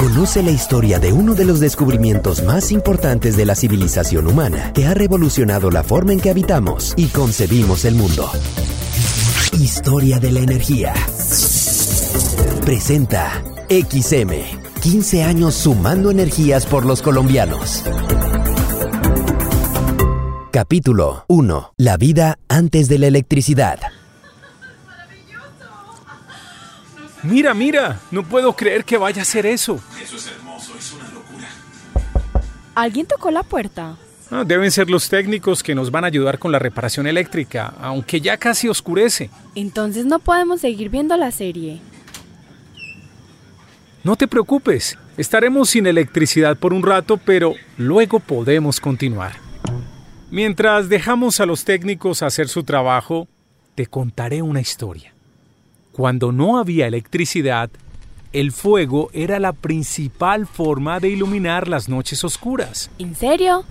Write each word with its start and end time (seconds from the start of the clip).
Conoce 0.00 0.42
la 0.42 0.50
historia 0.50 0.98
de 0.98 1.12
uno 1.12 1.34
de 1.34 1.44
los 1.44 1.60
descubrimientos 1.60 2.42
más 2.42 2.72
importantes 2.72 3.36
de 3.36 3.44
la 3.44 3.54
civilización 3.54 4.28
humana 4.28 4.72
que 4.72 4.86
ha 4.86 4.94
revolucionado 4.94 5.70
la 5.70 5.82
forma 5.82 6.14
en 6.14 6.20
que 6.20 6.30
habitamos 6.30 6.94
y 6.96 7.08
concebimos 7.08 7.84
el 7.84 7.96
mundo. 7.96 8.30
Historia 9.52 10.18
de 10.18 10.32
la 10.32 10.40
energía. 10.40 10.94
Presenta 12.64 13.42
XM. 13.68 14.30
15 14.80 15.22
años 15.22 15.54
sumando 15.54 16.10
energías 16.10 16.64
por 16.64 16.86
los 16.86 17.02
colombianos. 17.02 17.84
Capítulo 20.50 21.26
1. 21.28 21.74
La 21.76 21.98
vida 21.98 22.38
antes 22.48 22.88
de 22.88 22.98
la 22.98 23.06
electricidad. 23.06 23.80
Mira, 27.22 27.52
mira, 27.54 28.00
no 28.10 28.22
puedo 28.22 28.54
creer 28.54 28.84
que 28.84 28.96
vaya 28.96 29.22
a 29.22 29.24
ser 29.24 29.46
eso. 29.46 29.80
Eso 30.02 30.16
es 30.16 30.26
hermoso, 30.28 30.72
es 30.78 30.92
una 30.92 31.08
locura. 31.10 31.48
¿Alguien 32.74 33.06
tocó 33.06 33.30
la 33.30 33.42
puerta? 33.42 33.96
Ah, 34.30 34.44
deben 34.46 34.70
ser 34.70 34.88
los 34.88 35.08
técnicos 35.08 35.62
que 35.62 35.74
nos 35.74 35.90
van 35.90 36.04
a 36.04 36.06
ayudar 36.06 36.38
con 36.38 36.52
la 36.52 36.58
reparación 36.58 37.06
eléctrica, 37.06 37.74
aunque 37.80 38.20
ya 38.20 38.36
casi 38.36 38.68
oscurece. 38.68 39.28
Entonces 39.54 40.06
no 40.06 40.20
podemos 40.20 40.60
seguir 40.60 40.88
viendo 40.88 41.16
la 41.16 41.32
serie. 41.32 41.80
No 44.02 44.16
te 44.16 44.28
preocupes, 44.28 44.96
estaremos 45.18 45.70
sin 45.70 45.86
electricidad 45.86 46.56
por 46.56 46.72
un 46.72 46.82
rato, 46.82 47.18
pero 47.18 47.54
luego 47.76 48.20
podemos 48.20 48.80
continuar. 48.80 49.32
Mientras 50.30 50.88
dejamos 50.88 51.40
a 51.40 51.46
los 51.46 51.64
técnicos 51.64 52.22
hacer 52.22 52.48
su 52.48 52.62
trabajo, 52.62 53.28
te 53.74 53.86
contaré 53.86 54.42
una 54.42 54.60
historia. 54.60 55.12
Cuando 56.00 56.32
no 56.32 56.56
había 56.56 56.86
electricidad, 56.86 57.68
el 58.32 58.52
fuego 58.52 59.10
era 59.12 59.38
la 59.38 59.52
principal 59.52 60.46
forma 60.46 60.98
de 60.98 61.10
iluminar 61.10 61.68
las 61.68 61.90
noches 61.90 62.24
oscuras. 62.24 62.90
¿En 62.98 63.14
serio? 63.14 63.64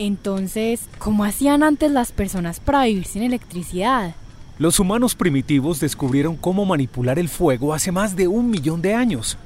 Entonces, 0.00 0.88
¿cómo 0.98 1.22
hacían 1.22 1.62
antes 1.62 1.92
las 1.92 2.10
personas 2.10 2.58
para 2.58 2.82
vivir 2.86 3.04
sin 3.04 3.22
electricidad? 3.22 4.16
Los 4.58 4.80
humanos 4.80 5.14
primitivos 5.14 5.78
descubrieron 5.78 6.34
cómo 6.34 6.64
manipular 6.64 7.16
el 7.16 7.28
fuego 7.28 7.72
hace 7.72 7.92
más 7.92 8.16
de 8.16 8.26
un 8.26 8.50
millón 8.50 8.82
de 8.82 8.94
años. 8.94 9.38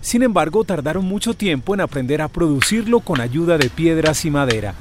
Sin 0.00 0.22
embargo, 0.22 0.62
tardaron 0.62 1.04
mucho 1.04 1.34
tiempo 1.34 1.74
en 1.74 1.80
aprender 1.80 2.22
a 2.22 2.28
producirlo 2.28 3.00
con 3.00 3.20
ayuda 3.20 3.58
de 3.58 3.68
piedras 3.68 4.24
y 4.24 4.30
madera. 4.30 4.76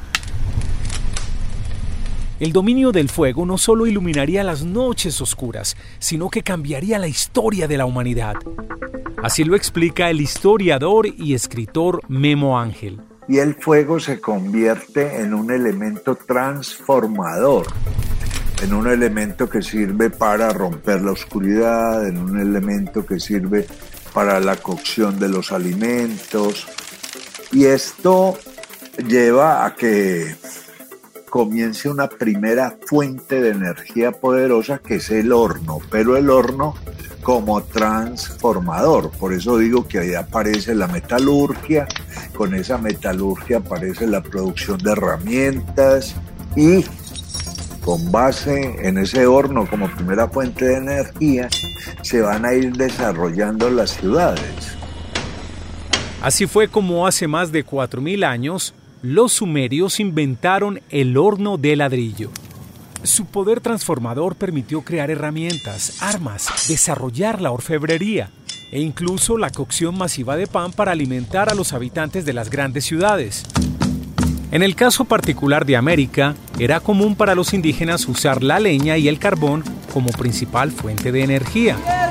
El 2.44 2.52
dominio 2.52 2.91
del 2.91 3.08
fuego 3.08 3.45
no 3.45 3.58
solo 3.58 3.88
iluminaría 3.88 4.44
las 4.44 4.66
noches 4.66 5.22
oscuras, 5.22 5.77
sino 5.97 6.30
que 6.30 6.44
cambiaría 6.44 7.00
la 7.00 7.08
historia 7.08 7.69
de 7.69 7.77
la 7.77 7.85
humanidad. 7.85 8.35
Así 9.23 9.45
lo 9.45 9.55
explica 9.55 10.09
el 10.09 10.19
historiador 10.19 11.08
y 11.08 11.35
escritor 11.35 12.02
Memo 12.09 12.59
Ángel. 12.59 13.00
Y 13.30 13.38
el 13.38 13.55
fuego 13.55 13.97
se 13.97 14.19
convierte 14.19 15.22
en 15.22 15.33
un 15.33 15.52
elemento 15.52 16.16
transformador, 16.16 17.66
en 18.61 18.73
un 18.73 18.89
elemento 18.89 19.50
que 19.50 19.61
sirve 19.61 20.09
para 20.09 20.50
romper 20.52 21.00
la 21.00 21.13
oscuridad, 21.13 22.05
en 22.05 22.17
un 22.17 22.38
elemento 22.38 23.05
que 23.05 23.22
sirve 23.22 23.66
para 24.13 24.41
la 24.41 24.57
cocción 24.57 25.17
de 25.17 25.30
los 25.30 25.53
alimentos. 25.53 26.67
Y 27.53 27.63
esto 27.63 28.38
lleva 29.07 29.66
a 29.66 29.75
que 29.75 30.35
comience 31.33 31.89
una 31.89 32.07
primera 32.07 32.77
fuente 32.85 33.41
de 33.41 33.49
energía 33.49 34.11
poderosa 34.11 34.77
que 34.77 34.97
es 34.97 35.09
el 35.09 35.31
horno, 35.31 35.79
pero 35.89 36.15
el 36.15 36.29
horno 36.29 36.75
como 37.23 37.63
transformador. 37.63 39.09
Por 39.09 39.33
eso 39.33 39.57
digo 39.57 39.87
que 39.87 39.97
ahí 39.97 40.13
aparece 40.13 40.75
la 40.75 40.87
metalurgia, 40.87 41.87
con 42.37 42.53
esa 42.53 42.77
metalurgia 42.77 43.57
aparece 43.57 44.05
la 44.05 44.21
producción 44.21 44.77
de 44.77 44.91
herramientas 44.91 46.13
y 46.55 46.85
con 47.83 48.11
base 48.11 48.88
en 48.88 48.99
ese 48.99 49.25
horno 49.25 49.67
como 49.67 49.89
primera 49.89 50.27
fuente 50.27 50.66
de 50.66 50.75
energía 50.75 51.49
se 52.03 52.22
van 52.22 52.45
a 52.45 52.53
ir 52.53 52.73
desarrollando 52.73 53.72
las 53.72 53.89
ciudades. 53.97 54.77
Así 56.22 56.45
fue 56.45 56.67
como 56.67 57.07
hace 57.07 57.27
más 57.27 57.51
de 57.51 57.66
4.000 57.66 58.23
años 58.23 58.75
los 59.03 59.34
sumerios 59.34 60.00
inventaron 60.00 60.81
el 60.90 61.18
horno 61.18 61.58
de 61.58 61.75
ladrillo. 61.75 62.31
Su 63.03 63.25
poder 63.25 63.59
transformador 63.59 64.38
permitió 64.38 64.81
crear 64.81 65.12
herramientas, 65.12 66.02
armas, 66.02 66.47
desarrollar 66.69 67.41
la 67.41 67.52
orfebrería 67.52 68.31
e 68.72 68.80
incluso 68.80 69.38
la 69.38 69.50
cocción 69.50 69.97
masiva 69.97 70.38
de 70.38 70.47
pan 70.47 70.72
para 70.72 70.94
alimentar 70.94 71.50
a 71.50 71.53
los 71.53 71.74
habitantes 71.74 72.24
de 72.24 72.31
las 72.31 72.50
grandes 72.50 72.86
ciudades. 72.86 73.44
En 74.52 74.64
el 74.64 74.74
caso 74.74 75.03
particular 75.03 75.66
de 75.66 75.75
América, 75.75 76.35
era 76.58 76.80
común 76.80 77.16
para 77.16 77.35
los 77.35 77.53
indígenas 77.53 78.08
usar 78.08 78.41
la 78.41 78.62
leña 78.62 78.97
y 78.97 79.09
el 79.09 79.20
carbón 79.20 79.66
como 79.91 80.12
principal 80.12 80.72
fuente 80.72 81.12
de 81.12 81.24
energía. 81.24 82.03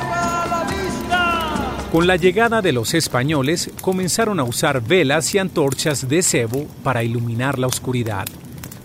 Con 1.93 2.07
la 2.07 2.17
llegada 2.17 2.63
de 2.63 2.73
los 2.73 2.95
españoles 2.95 3.71
comenzaron 3.83 4.41
a 4.41 4.45
usar 4.45 4.81
velas 4.83 5.35
y 5.35 5.39
antorchas 5.39 6.09
de 6.09 6.23
cebo 6.23 6.67
para 6.83 7.03
iluminar 7.03 7.59
la 7.59 7.67
oscuridad, 7.67 8.27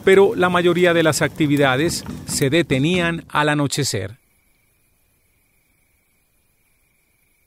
pero 0.03 0.35
la 0.35 0.50
mayoría 0.50 0.94
de 0.94 1.03
las 1.03 1.22
actividades 1.22 2.03
se 2.25 2.50
detenían 2.50 3.23
al 3.29 3.47
anochecer. 3.47 4.18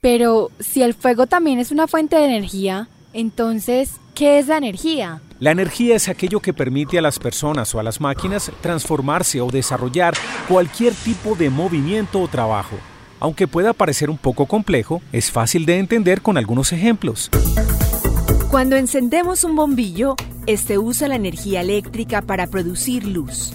Pero 0.01 0.49
si 0.59 0.81
el 0.81 0.95
fuego 0.95 1.27
también 1.27 1.59
es 1.59 1.69
una 1.69 1.85
fuente 1.87 2.15
de 2.15 2.25
energía, 2.25 2.87
entonces, 3.13 3.97
¿qué 4.15 4.39
es 4.39 4.47
la 4.47 4.57
energía? 4.57 5.21
La 5.39 5.51
energía 5.51 5.95
es 5.95 6.09
aquello 6.09 6.39
que 6.39 6.53
permite 6.53 6.97
a 6.97 7.03
las 7.03 7.19
personas 7.19 7.75
o 7.75 7.79
a 7.79 7.83
las 7.83 8.01
máquinas 8.01 8.51
transformarse 8.61 9.39
o 9.41 9.51
desarrollar 9.51 10.15
cualquier 10.47 10.95
tipo 10.95 11.35
de 11.35 11.51
movimiento 11.51 12.19
o 12.19 12.27
trabajo. 12.27 12.79
Aunque 13.21 13.47
pueda 13.47 13.73
parecer 13.73 14.09
un 14.09 14.17
poco 14.17 14.47
complejo, 14.47 14.99
es 15.11 15.31
fácil 15.31 15.67
de 15.67 15.77
entender 15.77 16.23
con 16.23 16.39
algunos 16.39 16.73
ejemplos. 16.73 17.29
Cuando 18.49 18.75
encendemos 18.75 19.43
un 19.43 19.55
bombillo, 19.55 20.15
este 20.47 20.79
usa 20.79 21.07
la 21.07 21.17
energía 21.17 21.61
eléctrica 21.61 22.23
para 22.23 22.47
producir 22.47 23.05
luz. 23.05 23.53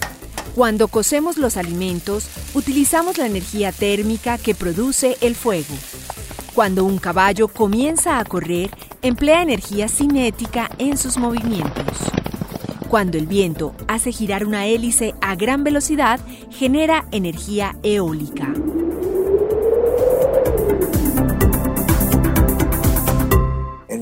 Cuando 0.55 0.87
cocemos 0.87 1.37
los 1.37 1.57
alimentos, 1.57 2.29
utilizamos 2.53 3.17
la 3.17 3.27
energía 3.27 3.73
térmica 3.73 4.37
que 4.37 4.55
produce 4.55 5.17
el 5.19 5.35
fuego. 5.35 5.75
Cuando 6.55 6.85
un 6.85 6.97
caballo 6.97 7.49
comienza 7.49 8.19
a 8.19 8.23
correr, 8.23 8.71
emplea 9.01 9.41
energía 9.41 9.89
cinética 9.89 10.71
en 10.77 10.97
sus 10.97 11.17
movimientos. 11.17 11.97
Cuando 12.87 13.17
el 13.17 13.27
viento 13.27 13.75
hace 13.89 14.13
girar 14.13 14.45
una 14.45 14.65
hélice 14.65 15.13
a 15.19 15.35
gran 15.35 15.65
velocidad, 15.65 16.21
genera 16.49 17.05
energía 17.11 17.75
eólica. 17.83 18.53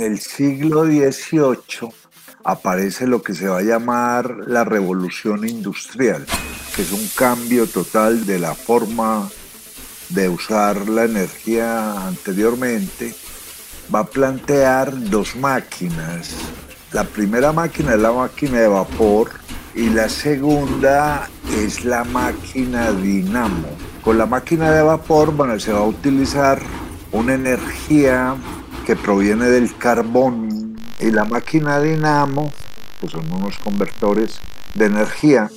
El 0.06 0.20
siglo 0.20 0.86
XVIII 0.86 1.90
aparece 2.44 3.08
lo 3.08 3.24
que 3.24 3.34
se 3.34 3.48
va 3.48 3.58
a 3.58 3.64
llamar 3.64 4.38
la 4.46 4.64
revolución 4.64 5.50
industrial, 5.50 6.26
que 6.76 6.84
es 6.84 6.92
un 6.92 7.08
cambio 7.16 7.66
total 7.66 8.24
de 8.28 8.38
la 8.38 8.54
forma 8.54 9.28
de 10.10 10.30
usar 10.30 10.88
la 10.88 11.06
energía 11.06 12.06
anteriormente. 12.06 13.16
Va 13.94 14.02
a 14.02 14.06
plantear 14.06 15.10
dos 15.10 15.36
máquinas. 15.36 16.36
La 16.92 17.04
primera 17.04 17.52
máquina 17.52 17.96
es 17.96 18.00
la 18.00 18.12
máquina 18.12 18.60
de 18.60 18.68
vapor 18.68 19.32
y 19.74 19.90
la 19.90 20.08
segunda 20.08 21.28
es 21.52 21.84
la 21.84 22.04
máquina 22.04 22.92
dinamo. 22.92 23.70
Con 24.04 24.20
la 24.20 24.28
máquina 24.28 24.72
de 24.72 24.84
vapor 24.84 25.34
bueno, 25.34 25.60
se 25.60 25.74
va 25.74 25.80
a 25.80 25.88
utilizar 25.88 26.62
una 27.12 27.34
energía 27.34 28.36
que 28.85 28.96
proviene 28.96 29.46
del 29.46 29.75
carbón 29.75 30.75
y 31.00 31.10
la 31.10 31.25
máquina 31.25 31.81
dinamo, 31.81 32.51
que 33.01 33.10
son 33.10 33.25
unos 33.31 33.57
convertores 33.57 34.39
de 34.75 34.86
energía. 34.86 35.50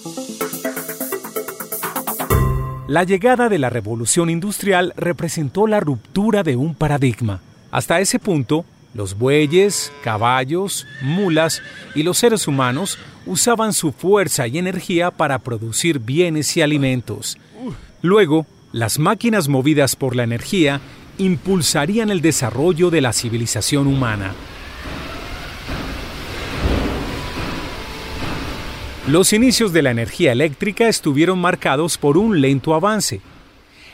La 2.86 3.04
llegada 3.04 3.50
de 3.50 3.58
la 3.58 3.68
revolución 3.68 4.30
industrial 4.30 4.94
representó 4.96 5.66
la 5.66 5.78
ruptura 5.78 6.42
de 6.42 6.56
un 6.56 6.74
paradigma. 6.74 7.40
Hasta 7.70 8.00
ese 8.00 8.18
punto, 8.18 8.64
los 8.94 9.18
bueyes, 9.18 9.92
caballos, 10.02 10.86
mulas 11.02 11.60
y 11.94 12.04
los 12.04 12.16
seres 12.16 12.48
humanos 12.48 12.98
usaban 13.26 13.74
su 13.74 13.92
fuerza 13.92 14.46
y 14.46 14.56
energía 14.56 15.10
para 15.10 15.38
producir 15.38 15.98
bienes 15.98 16.56
y 16.56 16.62
alimentos. 16.62 17.36
Luego, 18.00 18.46
las 18.72 18.98
máquinas 18.98 19.48
movidas 19.48 19.96
por 19.96 20.16
la 20.16 20.24
energía 20.24 20.80
impulsarían 21.18 22.10
el 22.10 22.20
desarrollo 22.20 22.90
de 22.90 23.00
la 23.00 23.12
civilización 23.12 23.86
humana. 23.86 24.34
Los 29.08 29.32
inicios 29.32 29.72
de 29.72 29.82
la 29.82 29.90
energía 29.90 30.32
eléctrica 30.32 30.86
estuvieron 30.86 31.38
marcados 31.38 31.96
por 31.96 32.18
un 32.18 32.40
lento 32.40 32.74
avance. 32.74 33.20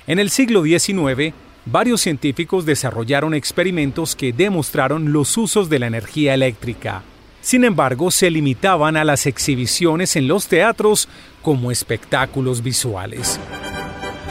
En 0.07 0.19
el 0.19 0.29
siglo 0.29 0.65
XIX, 0.65 1.33
varios 1.67 2.01
científicos 2.01 2.67
desarrollaron 2.67 3.33
experimentos 3.33 4.17
que 4.17 4.33
demostraron 4.33 5.13
los 5.13 5.37
usos 5.37 5.71
de 5.71 5.79
la 5.79 5.87
energía 5.87 6.35
eléctrica. 6.35 7.03
Sin 7.41 7.65
embargo, 7.65 8.11
se 8.11 8.31
limitaban 8.31 8.97
a 8.97 9.05
las 9.05 9.27
exhibiciones 9.27 10.17
en 10.17 10.27
los 10.27 10.49
teatros 10.49 11.09
como 11.43 11.71
espectáculos 11.71 12.63
visuales. 12.63 13.39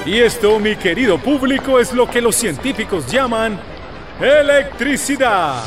Y 0.06 0.20
esto, 0.20 0.60
mi 0.60 0.76
querido 0.76 1.18
público, 1.18 1.80
es 1.80 1.94
lo 1.94 2.10
que 2.10 2.20
los 2.20 2.36
científicos 2.36 3.10
llaman 3.10 3.58
electricidad. 4.20 5.64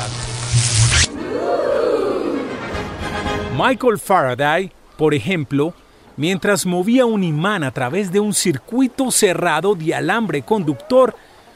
Michael 3.57 3.97
Faraday, 3.97 4.71
por 4.95 5.15
ejemplo, 5.15 5.73
mientras 6.17 6.67
movía 6.67 7.07
un 7.07 7.23
imán 7.23 7.63
a 7.63 7.71
través 7.71 8.11
de 8.11 8.19
un 8.19 8.35
circuito 8.35 9.09
cerrado 9.09 9.73
de 9.73 9.95
alambre 9.95 10.43
conductor, 10.43 11.15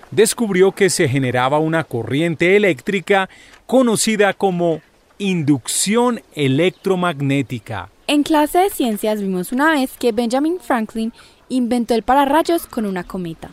descubrió 0.10 0.72
que 0.72 0.89
se 0.89 1.07
generaba 1.07 1.60
una 1.60 1.83
corriente 1.83 2.56
eléctrica 2.56 3.30
conocida 3.68 4.33
como 4.33 4.81
inducción 5.19 6.19
electromagnética. 6.33 7.89
En 8.07 8.24
clase 8.24 8.57
de 8.57 8.69
ciencias 8.72 9.22
vimos 9.22 9.51
una 9.51 9.72
vez 9.72 9.92
que 10.00 10.12
Benjamin 10.12 10.60
Franklin 10.60 11.13
inventó 11.51 11.94
el 11.94 12.03
pararrayos 12.03 12.65
con 12.65 12.86
una 12.86 13.03
cometa. 13.03 13.50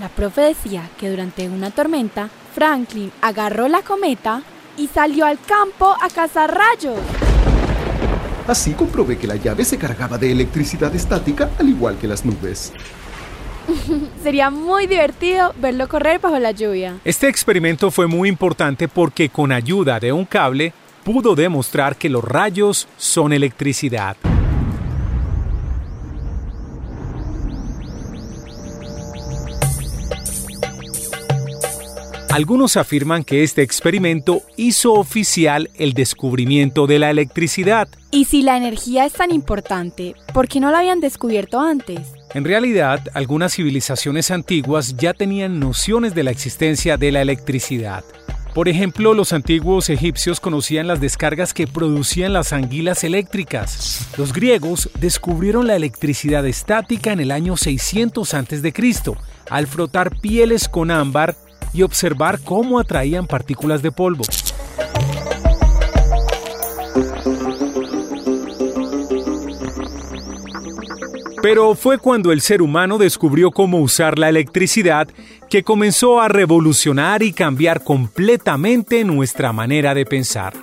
La 0.00 0.08
profe 0.08 0.40
decía 0.40 0.88
que 0.98 1.10
durante 1.10 1.48
una 1.48 1.70
tormenta, 1.70 2.28
Franklin 2.54 3.12
agarró 3.20 3.68
la 3.68 3.82
cometa 3.82 4.42
y 4.76 4.88
salió 4.88 5.26
al 5.26 5.38
campo 5.40 5.94
a 6.00 6.08
cazar 6.08 6.54
rayos. 6.54 6.98
Así 8.46 8.72
comprobé 8.72 9.18
que 9.18 9.26
la 9.26 9.36
llave 9.36 9.64
se 9.64 9.78
cargaba 9.78 10.18
de 10.18 10.32
electricidad 10.32 10.94
estática 10.94 11.50
al 11.58 11.68
igual 11.68 11.98
que 11.98 12.08
las 12.08 12.24
nubes. 12.24 12.72
Sería 14.22 14.50
muy 14.50 14.86
divertido 14.86 15.52
verlo 15.60 15.88
correr 15.88 16.20
bajo 16.20 16.38
la 16.38 16.52
lluvia. 16.52 16.98
Este 17.04 17.28
experimento 17.28 17.90
fue 17.90 18.06
muy 18.06 18.28
importante 18.28 18.88
porque 18.88 19.28
con 19.28 19.52
ayuda 19.52 19.98
de 19.98 20.12
un 20.12 20.24
cable 20.24 20.72
pudo 21.04 21.34
demostrar 21.34 21.96
que 21.96 22.08
los 22.08 22.24
rayos 22.24 22.88
son 22.96 23.32
electricidad. 23.32 24.16
Algunos 32.36 32.76
afirman 32.76 33.24
que 33.24 33.42
este 33.42 33.62
experimento 33.62 34.42
hizo 34.58 34.92
oficial 34.92 35.70
el 35.76 35.94
descubrimiento 35.94 36.86
de 36.86 36.98
la 36.98 37.08
electricidad. 37.08 37.88
Y 38.10 38.26
si 38.26 38.42
la 38.42 38.58
energía 38.58 39.06
es 39.06 39.14
tan 39.14 39.30
importante, 39.30 40.14
¿por 40.34 40.46
qué 40.46 40.60
no 40.60 40.70
la 40.70 40.80
habían 40.80 41.00
descubierto 41.00 41.58
antes? 41.58 42.12
En 42.34 42.44
realidad, 42.44 43.00
algunas 43.14 43.54
civilizaciones 43.54 44.30
antiguas 44.30 44.98
ya 44.98 45.14
tenían 45.14 45.58
nociones 45.58 46.14
de 46.14 46.24
la 46.24 46.30
existencia 46.30 46.98
de 46.98 47.10
la 47.10 47.22
electricidad. 47.22 48.04
Por 48.52 48.68
ejemplo, 48.68 49.14
los 49.14 49.32
antiguos 49.32 49.88
egipcios 49.88 50.38
conocían 50.38 50.88
las 50.88 51.00
descargas 51.00 51.54
que 51.54 51.66
producían 51.66 52.34
las 52.34 52.52
anguilas 52.52 53.02
eléctricas. 53.02 54.08
Los 54.18 54.34
griegos 54.34 54.90
descubrieron 55.00 55.66
la 55.66 55.76
electricidad 55.76 56.46
estática 56.46 57.12
en 57.12 57.20
el 57.20 57.30
año 57.30 57.56
600 57.56 58.34
a.C. 58.34 58.74
al 59.48 59.66
frotar 59.66 60.20
pieles 60.20 60.68
con 60.68 60.90
ámbar 60.90 61.34
y 61.72 61.82
observar 61.82 62.40
cómo 62.42 62.78
atraían 62.78 63.26
partículas 63.26 63.82
de 63.82 63.92
polvo. 63.92 64.24
Pero 71.42 71.76
fue 71.76 71.98
cuando 71.98 72.32
el 72.32 72.40
ser 72.40 72.60
humano 72.60 72.98
descubrió 72.98 73.52
cómo 73.52 73.78
usar 73.78 74.18
la 74.18 74.28
electricidad 74.28 75.06
que 75.48 75.62
comenzó 75.62 76.20
a 76.20 76.26
revolucionar 76.26 77.22
y 77.22 77.32
cambiar 77.32 77.84
completamente 77.84 79.04
nuestra 79.04 79.52
manera 79.52 79.94
de 79.94 80.04
pensar. 80.04 80.54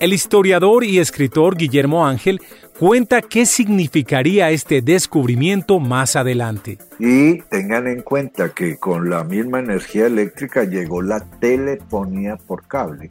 El 0.00 0.12
historiador 0.12 0.84
y 0.84 0.98
escritor 0.98 1.56
Guillermo 1.56 2.06
Ángel 2.06 2.40
cuenta 2.78 3.22
qué 3.22 3.46
significaría 3.46 4.50
este 4.50 4.82
descubrimiento 4.82 5.80
más 5.80 6.16
adelante. 6.16 6.78
Y 6.98 7.40
tengan 7.42 7.86
en 7.88 8.02
cuenta 8.02 8.50
que 8.50 8.76
con 8.76 9.08
la 9.08 9.24
misma 9.24 9.60
energía 9.60 10.06
eléctrica 10.06 10.64
llegó 10.64 11.02
la 11.02 11.20
telefonía 11.40 12.36
por 12.36 12.66
cable. 12.66 13.10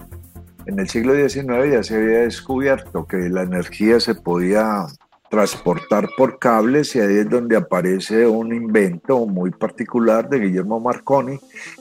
En 0.65 0.79
el 0.79 0.89
siglo 0.89 1.13
XIX 1.13 1.71
ya 1.71 1.83
se 1.83 1.95
había 1.95 2.19
descubierto 2.19 3.05
que 3.05 3.29
la 3.29 3.43
energía 3.43 3.99
se 3.99 4.15
podía 4.15 4.87
transportar 5.29 6.09
por 6.17 6.39
cables 6.39 6.95
y 6.95 6.99
ahí 6.99 7.17
es 7.17 7.29
donde 7.29 7.57
aparece 7.57 8.27
un 8.27 8.53
invento 8.53 9.25
muy 9.25 9.51
particular 9.51 10.29
de 10.29 10.39
Guillermo 10.39 10.79
Marconi 10.79 11.39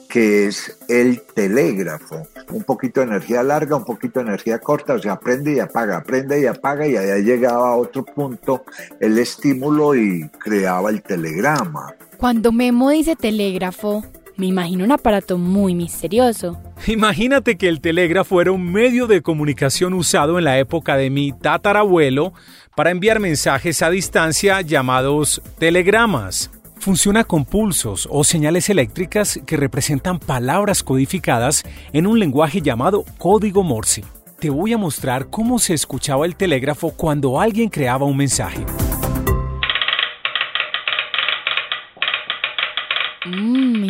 que 0.09 0.47
es 0.47 0.77
el 0.87 1.21
telégrafo. 1.21 2.27
Un 2.51 2.63
poquito 2.63 3.01
de 3.01 3.07
energía 3.07 3.43
larga, 3.43 3.75
un 3.75 3.85
poquito 3.85 4.19
de 4.19 4.27
energía 4.27 4.59
corta, 4.59 4.93
o 4.93 4.99
sea, 4.99 5.19
prende 5.19 5.53
y 5.53 5.59
apaga, 5.59 6.03
prende 6.03 6.41
y 6.41 6.45
apaga 6.45 6.87
y 6.87 6.95
allá 6.95 7.17
llegaba 7.17 7.69
a 7.69 7.75
otro 7.75 8.03
punto 8.03 8.63
el 8.99 9.17
estímulo 9.17 9.95
y 9.95 10.29
creaba 10.39 10.89
el 10.89 11.01
telegrama. 11.01 11.93
Cuando 12.17 12.51
Memo 12.51 12.89
dice 12.89 13.15
telégrafo, 13.15 14.03
me 14.37 14.47
imagino 14.47 14.83
un 14.83 14.91
aparato 14.91 15.37
muy 15.37 15.75
misterioso. 15.75 16.59
Imagínate 16.87 17.57
que 17.57 17.69
el 17.69 17.81
telégrafo 17.81 18.41
era 18.41 18.51
un 18.51 18.71
medio 18.71 19.07
de 19.07 19.21
comunicación 19.21 19.93
usado 19.93 20.37
en 20.37 20.45
la 20.45 20.59
época 20.59 20.97
de 20.97 21.09
mi 21.09 21.31
tatarabuelo 21.31 22.33
para 22.75 22.91
enviar 22.91 23.19
mensajes 23.19 23.81
a 23.81 23.89
distancia 23.89 24.61
llamados 24.61 25.41
telegramas. 25.57 26.51
Funciona 26.77 27.23
con 27.23 27.45
pulsos 27.45 28.07
o 28.11 28.23
señales 28.23 28.69
eléctricas 28.69 29.39
que 29.45 29.57
representan 29.57 30.19
palabras 30.19 30.83
codificadas 30.83 31.63
en 31.93 32.05
un 32.05 32.19
lenguaje 32.19 32.61
llamado 32.61 33.05
código 33.17 33.63
Morse. 33.63 34.03
Te 34.39 34.49
voy 34.49 34.73
a 34.73 34.77
mostrar 34.77 35.29
cómo 35.29 35.57
se 35.57 35.73
escuchaba 35.73 36.25
el 36.25 36.35
telégrafo 36.35 36.91
cuando 36.91 37.39
alguien 37.39 37.69
creaba 37.69 38.05
un 38.05 38.17
mensaje. 38.17 38.65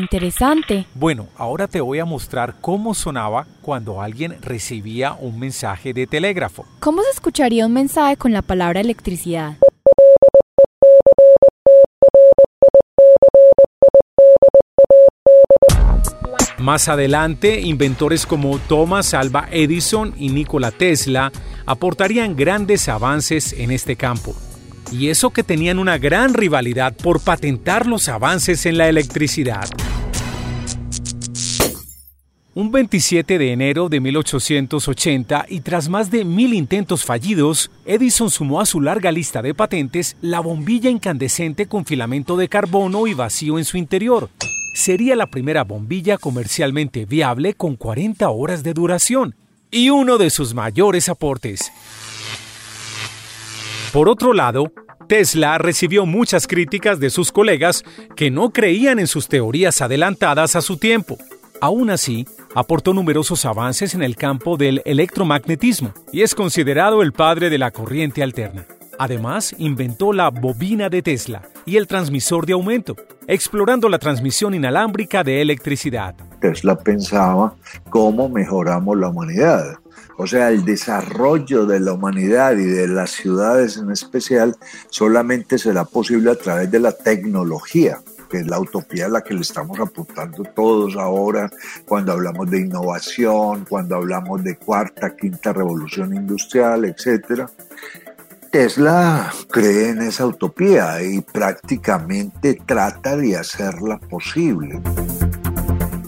Interesante. 0.06 0.86
Bueno, 0.94 1.28
ahora 1.36 1.68
te 1.68 1.82
voy 1.82 2.00
a 2.00 2.06
mostrar 2.06 2.56
cómo 2.62 2.94
sonaba 2.94 3.48
cuando 3.62 4.02
alguien 4.02 4.38
recibía 4.42 5.14
un 5.14 5.40
mensaje 5.40 5.94
de 5.94 6.06
telégrafo. 6.06 6.66
¿Cómo 6.80 7.02
se 7.02 7.10
escucharía 7.10 7.66
un 7.66 7.74
mensaje 7.74 8.16
con 8.16 8.32
la 8.32 8.42
palabra 8.42 8.82
electricidad? 8.82 9.58
Más 16.60 16.88
adelante, 16.88 17.62
inventores 17.62 18.26
como 18.26 18.58
Thomas 18.60 19.14
Alva 19.14 19.48
Edison 19.52 20.14
y 20.18 20.30
Nikola 20.30 20.72
Tesla 20.72 21.32
aportarían 21.66 22.36
grandes 22.36 22.90
avances 22.90 23.54
en 23.54 23.72
este 23.72 23.96
campo. 23.96 24.36
Y 24.92 25.10
eso 25.10 25.32
que 25.32 25.44
tenían 25.44 25.80
una 25.80 25.98
gran 25.98 26.34
rivalidad 26.34 26.96
por 26.96 27.22
patentar 27.22 27.88
los 27.88 28.08
avances 28.08 28.66
en 28.66 28.78
la 28.78 28.88
electricidad. 28.88 29.66
Un 32.58 32.72
27 32.72 33.38
de 33.38 33.52
enero 33.52 33.90
de 33.90 34.00
1880 34.00 35.46
y 35.50 35.60
tras 35.60 35.90
más 35.90 36.10
de 36.10 36.24
mil 36.24 36.54
intentos 36.54 37.04
fallidos, 37.04 37.70
Edison 37.84 38.30
sumó 38.30 38.62
a 38.62 38.66
su 38.66 38.80
larga 38.80 39.12
lista 39.12 39.42
de 39.42 39.54
patentes 39.54 40.16
la 40.22 40.40
bombilla 40.40 40.90
incandescente 40.90 41.66
con 41.66 41.84
filamento 41.84 42.38
de 42.38 42.48
carbono 42.48 43.08
y 43.08 43.14
vacío 43.14 43.58
en 43.58 43.66
su 43.66 43.76
interior. 43.76 44.30
Sería 44.74 45.18
la 45.18 45.28
primera 45.28 45.66
bombilla 45.66 46.18
comercialmente 46.18 47.06
viable 47.06 47.56
con 47.56 47.76
40 47.76 48.30
horas 48.30 48.64
de 48.64 48.74
duración 48.74 49.36
y 49.70 49.90
uno 49.90 50.18
de 50.18 50.30
sus 50.30 50.54
mayores 50.54 51.10
aportes. 51.10 51.74
Por 53.92 54.08
otro 54.08 54.32
lado, 54.32 54.72
Tesla 55.10 55.58
recibió 55.58 56.06
muchas 56.06 56.48
críticas 56.48 57.02
de 57.02 57.10
sus 57.10 57.34
colegas 57.34 57.84
que 58.16 58.32
no 58.32 58.52
creían 58.52 59.00
en 59.00 59.08
sus 59.08 59.28
teorías 59.28 59.82
adelantadas 59.82 60.56
a 60.56 60.62
su 60.62 60.78
tiempo. 60.78 61.18
Aún 61.62 61.90
así, 61.90 62.26
aportó 62.56 62.94
numerosos 62.94 63.46
avances 63.46 63.94
en 63.94 64.02
el 64.02 64.16
campo 64.16 64.58
del 64.58 64.82
electromagnetismo 64.86 65.94
y 66.12 66.22
es 66.22 66.34
considerado 66.34 67.04
el 67.04 67.12
padre 67.12 67.50
de 67.50 67.58
la 67.58 67.72
corriente 67.72 68.24
alterna. 68.24 68.66
Además, 68.98 69.54
inventó 69.58 70.14
la 70.14 70.30
bobina 70.30 70.90
de 70.90 71.02
Tesla 71.02 71.42
y 71.66 71.76
el 71.76 71.86
transmisor 71.86 72.46
de 72.46 72.54
aumento, 72.54 72.96
explorando 73.28 73.90
la 73.90 74.00
transmisión 74.00 74.54
inalámbrica 74.54 75.22
de 75.22 75.42
electricidad. 75.42 76.16
Tesla 76.40 76.78
pensaba 76.78 77.56
cómo 77.90 78.30
mejoramos 78.30 78.98
la 78.98 79.10
humanidad. 79.10 79.80
O 80.18 80.26
sea, 80.26 80.48
el 80.48 80.64
desarrollo 80.64 81.66
de 81.66 81.82
la 81.82 81.92
humanidad 81.92 82.54
y 82.54 82.64
de 82.64 82.88
las 82.88 83.12
ciudades 83.12 83.76
en 83.76 83.92
especial 83.92 84.56
solamente 84.90 85.58
será 85.58 85.84
posible 85.84 86.32
a 86.32 86.36
través 86.36 86.72
de 86.72 86.80
la 86.80 86.94
tecnología 86.94 88.00
que 88.36 88.42
es 88.42 88.48
la 88.48 88.60
utopía 88.60 89.06
a 89.06 89.10
la 89.10 89.24
que 89.24 89.34
le 89.34 89.40
estamos 89.40 89.80
apuntando 89.80 90.44
todos 90.44 90.98
ahora 90.98 91.50
cuando 91.86 92.12
hablamos 92.12 92.52
de 92.52 92.60
innovación, 92.60 93.66
cuando 93.70 93.96
hablamos 93.96 94.44
de 94.44 94.58
cuarta, 94.58 95.16
quinta 95.16 95.54
revolución 95.54 96.14
industrial, 96.14 96.84
etcétera. 96.84 97.50
Tesla 98.52 99.32
cree 99.50 99.92
en 99.92 100.02
esa 100.02 100.26
utopía 100.26 101.02
y 101.02 101.22
prácticamente 101.22 102.60
trata 102.66 103.16
de 103.16 103.38
hacerla 103.38 104.00
posible. 104.00 104.82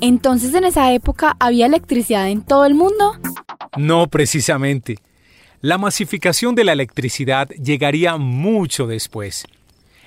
Entonces 0.01 0.53
en 0.53 0.65
esa 0.65 0.91
época 0.91 1.37
había 1.39 1.65
electricidad 1.65 2.27
en 2.27 2.41
todo 2.41 2.65
el 2.65 2.75
mundo. 2.75 3.13
No 3.77 4.07
precisamente. 4.07 4.97
La 5.61 5.77
masificación 5.77 6.55
de 6.55 6.65
la 6.65 6.73
electricidad 6.73 7.47
llegaría 7.51 8.17
mucho 8.17 8.85
después. 8.85 9.45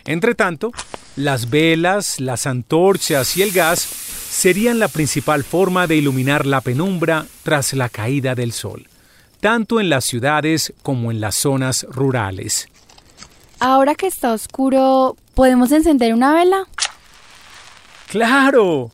Entre 0.04 0.34
tanto, 0.34 0.72
las 1.16 1.50
velas, 1.50 2.20
las 2.20 2.46
antorchas 2.46 3.36
y 3.36 3.42
el 3.42 3.52
gas 3.52 3.80
serían 3.80 4.78
la 4.78 4.88
principal 4.88 5.44
forma 5.44 5.86
de 5.86 5.96
iluminar 5.96 6.46
la 6.46 6.60
penumbra 6.60 7.26
tras 7.42 7.72
la 7.72 7.88
caída 7.88 8.34
del 8.34 8.52
sol, 8.52 8.86
tanto 9.40 9.80
en 9.80 9.90
las 9.90 10.04
ciudades 10.04 10.72
como 10.82 11.10
en 11.10 11.20
las 11.20 11.34
zonas 11.34 11.84
rurales. 11.90 12.68
Ahora 13.58 13.94
que 13.94 14.06
está 14.06 14.32
oscuro, 14.32 15.16
¿podemos 15.34 15.72
encender 15.72 16.14
una 16.14 16.32
vela? 16.32 16.66
¡Claro! 18.08 18.90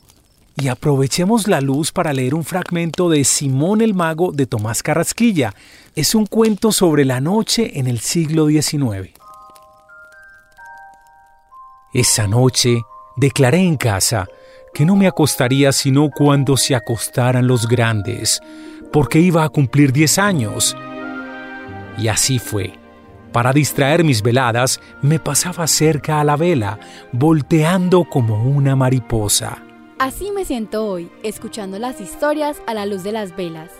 Y 0.56 0.68
aprovechemos 0.68 1.48
la 1.48 1.60
luz 1.60 1.92
para 1.92 2.14
leer 2.14 2.34
un 2.34 2.42
fragmento 2.42 3.10
de 3.10 3.25
Simón 3.25 3.82
el 3.82 3.94
Mago 3.94 4.32
de 4.32 4.46
Tomás 4.46 4.82
Carrasquilla. 4.82 5.54
Es 5.94 6.14
un 6.14 6.26
cuento 6.26 6.72
sobre 6.72 7.04
la 7.04 7.20
noche 7.20 7.78
en 7.78 7.86
el 7.86 8.00
siglo 8.00 8.48
XIX. 8.48 9.10
Esa 11.96 12.26
noche 12.26 12.82
declaré 13.16 13.60
en 13.60 13.78
casa 13.78 14.28
que 14.74 14.84
no 14.84 14.96
me 14.96 15.06
acostaría 15.06 15.72
sino 15.72 16.10
cuando 16.10 16.58
se 16.58 16.74
acostaran 16.74 17.46
los 17.46 17.66
grandes, 17.66 18.42
porque 18.92 19.18
iba 19.18 19.44
a 19.44 19.48
cumplir 19.48 19.94
diez 19.94 20.18
años. 20.18 20.76
Y 21.96 22.08
así 22.08 22.38
fue. 22.38 22.78
Para 23.32 23.54
distraer 23.54 24.04
mis 24.04 24.20
veladas, 24.20 24.78
me 25.00 25.18
pasaba 25.18 25.66
cerca 25.66 26.20
a 26.20 26.24
la 26.24 26.36
vela, 26.36 26.78
volteando 27.12 28.04
como 28.04 28.44
una 28.44 28.76
mariposa. 28.76 29.62
Así 29.98 30.30
me 30.32 30.44
siento 30.44 30.86
hoy, 30.86 31.10
escuchando 31.22 31.78
las 31.78 31.98
historias 31.98 32.60
a 32.66 32.74
la 32.74 32.84
luz 32.84 33.04
de 33.04 33.12
las 33.12 33.34
velas. 33.34 33.70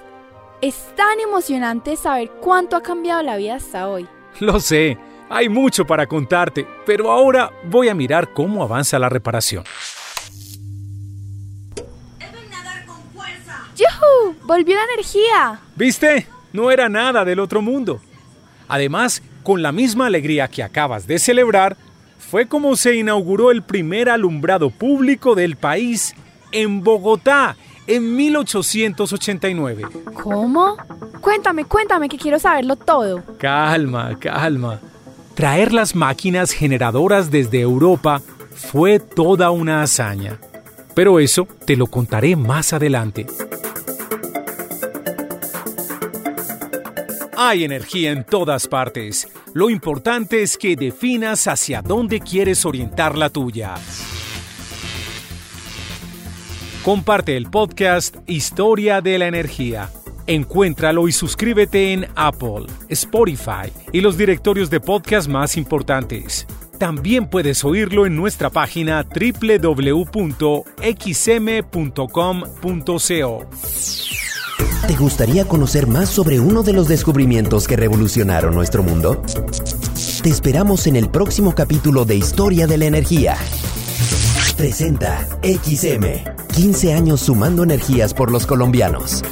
Es 0.63 0.87
tan 0.97 1.21
emocionante 1.21 1.97
saber 1.97 2.31
cuánto 2.41 2.77
ha 2.77 2.83
cambiado 2.83 3.23
la 3.23 3.37
vida 3.37 3.57
hasta 3.57 3.91
hoy. 3.91 4.09
Lo 4.41 4.59
sé, 4.59 4.97
hay 5.29 5.49
mucho 5.49 5.87
para 5.87 6.07
contarte, 6.07 6.67
pero 6.85 7.11
ahora 7.11 7.51
voy 7.65 7.89
a 7.89 7.95
mirar 7.95 8.33
cómo 8.33 8.63
avanza 8.63 8.99
la 8.99 9.09
reparación. 9.09 9.65
¡Yuhu! 13.77 14.35
¡Volvió 14.45 14.75
la 14.75 14.85
energía! 14.95 15.61
¿Viste? 15.75 16.27
No 16.53 16.71
era 16.71 16.89
nada 16.89 17.25
del 17.25 17.41
otro 17.41 17.61
mundo. 17.61 18.01
Además, 18.69 19.23
con 19.43 19.63
la 19.63 19.71
misma 19.71 20.07
alegría 20.07 20.49
que 20.49 20.63
acabas 20.63 21.07
de 21.07 21.19
celebrar, 21.19 21.77
fue 22.19 22.47
como 22.49 22.75
se 22.77 22.97
inauguró 22.97 23.51
el 23.51 23.63
primer 23.63 24.09
alumbrado 24.09 24.71
público 24.71 25.35
del 25.35 25.57
país 25.57 26.15
en 26.53 26.83
Bogotá 26.83 27.57
en 27.87 28.17
1889. 28.17 29.85
¿Cómo? 30.23 30.77
Cuéntame, 31.21 31.65
cuéntame, 31.65 32.09
que 32.09 32.17
quiero 32.17 32.39
saberlo 32.39 32.77
todo. 32.77 33.23
Calma, 33.39 34.19
calma. 34.19 34.81
Traer 35.37 35.75
las 35.75 35.95
máquinas 35.95 36.51
generadoras 36.51 37.31
desde 37.31 37.61
Europa 37.61 38.23
fue 38.55 38.99
toda 38.99 39.51
una 39.51 39.83
hazaña. 39.83 40.39
Pero 40.95 41.21
eso 41.21 41.47
te 41.67 41.77
lo 41.77 41.89
contaré 41.89 42.37
más 42.37 42.73
adelante. 42.73 43.27
Hay 47.37 47.65
energía 47.65 48.13
en 48.13 48.25
todas 48.25 48.67
partes. 48.67 49.29
Lo 49.53 49.69
importante 49.69 50.43
es 50.43 50.57
que 50.57 50.75
definas 50.75 51.47
hacia 51.49 51.83
dónde 51.83 52.21
quieres 52.21 52.65
orientar 52.65 53.19
la 53.19 53.29
tuya. 53.29 53.75
Comparte 56.83 57.37
el 57.37 57.51
podcast 57.51 58.17
Historia 58.27 59.03
de 59.03 59.19
la 59.19 59.27
Energía 59.27 59.91
Encuéntralo 60.27 61.07
y 61.07 61.13
suscríbete 61.13 61.93
en 61.93 62.07
Apple, 62.17 62.67
Spotify 62.89 63.71
y 63.93 64.01
los 64.01 64.17
directorios 64.17 64.71
de 64.71 64.81
podcast 64.81 65.29
más 65.29 65.57
importantes. 65.57 66.47
También 66.79 67.29
puedes 67.29 67.65
oírlo 67.65 68.07
en 68.07 68.17
nuestra 68.17 68.51
página 68.51 69.05
www.xm.com.co. 69.05 70.27
¿Te 74.87 74.95
gustaría 74.95 75.45
conocer 75.47 75.87
más 75.87 76.09
sobre 76.09 76.39
uno 76.39 76.63
de 76.63 76.73
los 76.73 76.87
descubrimientos 76.89 77.67
que 77.67 77.77
revolucionaron 77.77 78.55
nuestro 78.55 78.83
mundo? 78.83 79.23
Te 80.23 80.29
esperamos 80.29 80.87
en 80.87 80.97
el 80.97 81.09
próximo 81.09 81.55
capítulo 81.55 82.05
de 82.05 82.17
Historia 82.17 82.67
de 82.67 82.79
la 82.79 82.87
Energía. 82.87 83.37
Presenta 84.57 85.27
XM, 85.43 86.25
15 86.55 86.95
años 86.95 87.21
sumando 87.21 87.63
energías 87.63 88.15
por 88.15 88.31
los 88.31 88.47
colombianos. 88.47 89.23